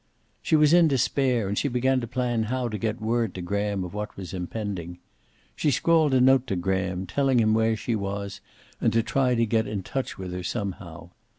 She 0.41 0.55
was 0.55 0.73
in 0.73 0.87
despair, 0.87 1.47
and 1.47 1.55
she 1.55 1.67
began 1.67 2.01
to 2.01 2.07
plan 2.07 2.45
how 2.45 2.69
to 2.69 2.79
get 2.79 2.99
word 2.99 3.35
to 3.35 3.41
Graham 3.43 3.83
of 3.83 3.93
what 3.93 4.17
was 4.17 4.33
impending. 4.33 4.97
She 5.55 5.69
scrawled 5.69 6.15
a 6.15 6.19
note 6.19 6.47
to 6.47 6.55
Graham, 6.55 7.05
telling 7.05 7.39
him 7.39 7.53
where 7.53 7.75
she 7.75 7.95
was 7.95 8.41
and 8.81 8.91
to 8.93 9.03
try 9.03 9.35
to 9.35 9.45
get 9.45 9.67
in 9.67 9.83
touch 9.83 10.17
with 10.17 10.31
her 10.33 10.41
somehow. 10.41 11.11